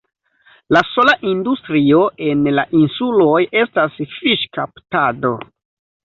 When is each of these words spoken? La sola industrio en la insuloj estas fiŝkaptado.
La 0.75 0.81
sola 0.91 1.13
industrio 1.31 1.99
en 2.29 2.41
la 2.59 2.63
insuloj 2.79 3.35
estas 3.61 3.99
fiŝkaptado. 4.15 5.35